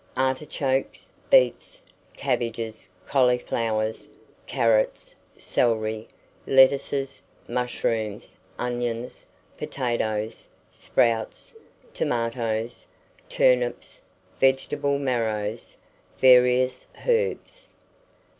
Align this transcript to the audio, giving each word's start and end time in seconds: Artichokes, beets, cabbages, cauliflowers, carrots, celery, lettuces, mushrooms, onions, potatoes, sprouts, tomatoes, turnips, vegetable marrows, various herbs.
Artichokes, 0.17 1.11
beets, 1.29 1.79
cabbages, 2.17 2.89
cauliflowers, 3.05 4.07
carrots, 4.47 5.13
celery, 5.37 6.07
lettuces, 6.47 7.21
mushrooms, 7.47 8.35
onions, 8.57 9.27
potatoes, 9.59 10.47
sprouts, 10.71 11.53
tomatoes, 11.93 12.87
turnips, 13.29 14.01
vegetable 14.39 14.97
marrows, 14.97 15.77
various 16.19 16.87
herbs. 17.07 17.69